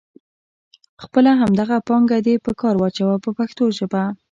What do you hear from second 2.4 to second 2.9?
په کار